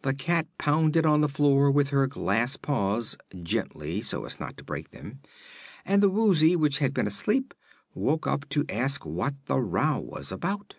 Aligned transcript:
The 0.00 0.14
cat 0.14 0.46
pounded 0.56 1.04
on 1.04 1.20
the 1.20 1.28
floor 1.28 1.70
with 1.70 1.90
her 1.90 2.06
glass 2.06 2.56
paws 2.56 3.18
gently, 3.42 4.00
so 4.00 4.24
as 4.24 4.40
not 4.40 4.56
to 4.56 4.64
break 4.64 4.92
them 4.92 5.20
and 5.84 6.02
the 6.02 6.08
Woozy, 6.08 6.56
which 6.56 6.78
had 6.78 6.94
been 6.94 7.06
asleep, 7.06 7.52
woke 7.92 8.26
up 8.26 8.48
to 8.48 8.64
ask 8.70 9.04
what 9.04 9.34
the 9.44 9.58
row 9.60 9.98
was 10.00 10.32
about. 10.32 10.76